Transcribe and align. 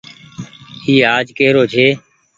اي 0.85 0.95
آج 1.15 1.27
ڪي 1.37 1.47
رو 1.55 1.63
ڇي۔ 1.73 1.87